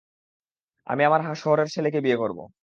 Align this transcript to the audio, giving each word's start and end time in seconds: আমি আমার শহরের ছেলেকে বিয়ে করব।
আমি 0.87 1.01
আমার 1.05 1.21
শহরের 1.35 1.67
ছেলেকে 1.67 1.99
বিয়ে 2.01 2.17
করব। 2.17 2.39